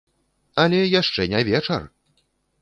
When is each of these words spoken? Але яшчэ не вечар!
Але 0.63 0.79
яшчэ 1.01 1.27
не 1.35 1.43
вечар! 1.51 1.87